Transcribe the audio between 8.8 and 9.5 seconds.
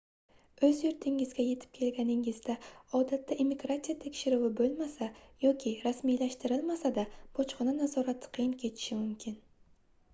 mumkin